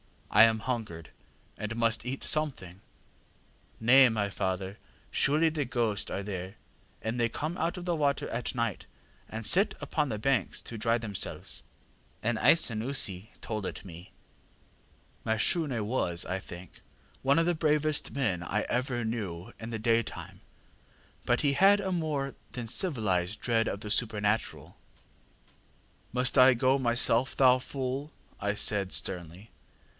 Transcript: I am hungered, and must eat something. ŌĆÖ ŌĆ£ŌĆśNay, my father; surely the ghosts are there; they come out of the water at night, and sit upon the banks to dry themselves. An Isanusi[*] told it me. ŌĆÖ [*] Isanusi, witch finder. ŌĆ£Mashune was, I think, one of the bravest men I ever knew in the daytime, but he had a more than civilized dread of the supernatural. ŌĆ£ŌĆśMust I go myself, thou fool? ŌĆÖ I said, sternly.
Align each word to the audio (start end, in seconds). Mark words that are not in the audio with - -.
I 0.31 0.43
am 0.45 0.59
hungered, 0.59 1.09
and 1.59 1.75
must 1.75 2.05
eat 2.05 2.23
something. 2.23 2.79
ŌĆÖ 3.83 3.89
ŌĆ£ŌĆśNay, 4.07 4.11
my 4.13 4.29
father; 4.29 4.79
surely 5.11 5.49
the 5.49 5.65
ghosts 5.65 6.09
are 6.09 6.23
there; 6.23 6.55
they 7.03 7.29
come 7.29 7.55
out 7.57 7.77
of 7.77 7.85
the 7.85 7.95
water 7.97 8.27
at 8.29 8.55
night, 8.55 8.85
and 9.29 9.45
sit 9.45 9.75
upon 9.79 10.09
the 10.09 10.17
banks 10.17 10.59
to 10.63 10.77
dry 10.77 10.97
themselves. 10.97 11.61
An 12.23 12.37
Isanusi[*] 12.37 13.27
told 13.41 13.65
it 13.67 13.85
me. 13.85 14.11
ŌĆÖ 15.23 15.33
[*] 15.33 15.33
Isanusi, 15.33 15.33
witch 15.35 15.53
finder. 15.53 15.75
ŌĆ£Mashune 15.75 15.85
was, 15.85 16.25
I 16.25 16.39
think, 16.39 16.81
one 17.21 17.37
of 17.37 17.45
the 17.45 17.53
bravest 17.53 18.11
men 18.11 18.41
I 18.41 18.61
ever 18.63 19.05
knew 19.05 19.51
in 19.59 19.69
the 19.69 19.77
daytime, 19.79 20.39
but 21.25 21.41
he 21.41 21.53
had 21.53 21.79
a 21.79 21.91
more 21.91 22.33
than 22.53 22.67
civilized 22.67 23.39
dread 23.41 23.67
of 23.67 23.81
the 23.81 23.91
supernatural. 23.91 24.77
ŌĆ£ŌĆśMust 26.15 26.37
I 26.39 26.53
go 26.55 26.79
myself, 26.79 27.35
thou 27.37 27.59
fool? 27.59 28.11
ŌĆÖ 28.39 28.47
I 28.47 28.53
said, 28.55 28.93
sternly. 28.93 29.51